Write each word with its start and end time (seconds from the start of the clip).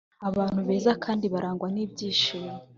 abantu 0.29 0.59
beza 0.67 0.91
kandi 1.03 1.25
barangwa 1.33 1.67
n‘ibyishimo 1.73 2.55